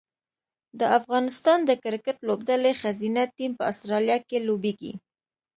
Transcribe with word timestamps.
د 0.79 0.81
افغانستان 0.97 1.59
د 1.69 1.71
کرکټ 1.83 2.17
لوبډلې 2.27 2.71
ښځینه 2.81 3.21
ټیم 3.37 3.51
په 3.59 3.63
اسټرالیا 3.71 4.17
کې 4.27 4.37
لوبیږي 4.47 4.93